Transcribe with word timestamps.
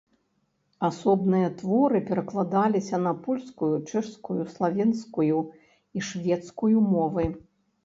Асобныя 0.87 1.47
творы 1.59 1.99
перакладаліся 2.07 2.97
на 3.05 3.13
польскую, 3.29 3.71
чэшскую, 3.89 4.41
славенскую 4.57 5.31
і 5.37 5.99
шведскую 6.11 6.75
мовы. 6.93 7.31